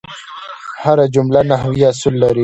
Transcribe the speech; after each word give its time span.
هره 0.83 1.05
جمله 1.15 1.39
نحوي 1.51 1.83
اصول 1.91 2.15
لري. 2.21 2.39